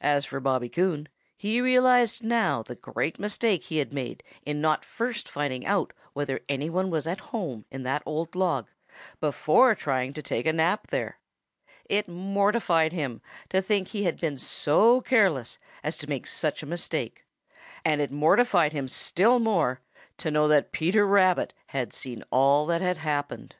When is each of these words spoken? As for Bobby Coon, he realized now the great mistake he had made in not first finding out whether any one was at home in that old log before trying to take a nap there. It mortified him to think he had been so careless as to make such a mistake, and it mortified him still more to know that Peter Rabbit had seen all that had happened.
As 0.00 0.24
for 0.24 0.38
Bobby 0.38 0.68
Coon, 0.68 1.08
he 1.36 1.60
realized 1.60 2.22
now 2.22 2.62
the 2.62 2.76
great 2.76 3.18
mistake 3.18 3.64
he 3.64 3.78
had 3.78 3.92
made 3.92 4.22
in 4.44 4.60
not 4.60 4.84
first 4.84 5.28
finding 5.28 5.66
out 5.66 5.92
whether 6.12 6.38
any 6.48 6.70
one 6.70 6.88
was 6.88 7.04
at 7.04 7.18
home 7.34 7.64
in 7.68 7.82
that 7.82 8.04
old 8.06 8.36
log 8.36 8.68
before 9.18 9.74
trying 9.74 10.12
to 10.12 10.22
take 10.22 10.46
a 10.46 10.52
nap 10.52 10.90
there. 10.92 11.18
It 11.86 12.06
mortified 12.06 12.92
him 12.92 13.20
to 13.48 13.60
think 13.60 13.88
he 13.88 14.04
had 14.04 14.20
been 14.20 14.36
so 14.38 15.00
careless 15.00 15.58
as 15.82 15.98
to 15.98 16.08
make 16.08 16.28
such 16.28 16.62
a 16.62 16.64
mistake, 16.66 17.26
and 17.84 18.00
it 18.00 18.12
mortified 18.12 18.72
him 18.72 18.86
still 18.86 19.40
more 19.40 19.80
to 20.18 20.30
know 20.30 20.46
that 20.46 20.70
Peter 20.70 21.04
Rabbit 21.04 21.52
had 21.70 21.92
seen 21.92 22.22
all 22.30 22.66
that 22.66 22.82
had 22.82 22.98
happened. 22.98 23.56